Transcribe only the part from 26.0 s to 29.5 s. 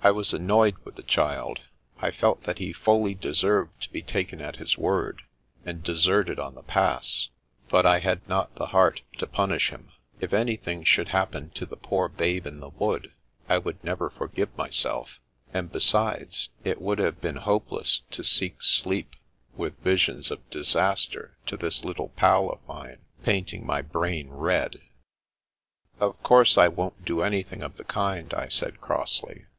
course I won't do anything of the kind," I said crossly.